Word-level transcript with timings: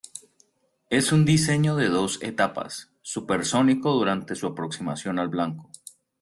Es 0.89 1.11
un 1.11 1.25
diseño 1.25 1.75
de 1.75 1.87
dos 1.87 2.23
etapas, 2.23 2.89
supersónico 3.03 3.91
durante 3.93 4.33
su 4.33 4.47
aproximación 4.47 5.19
al 5.19 5.27
blanco. 5.27 5.69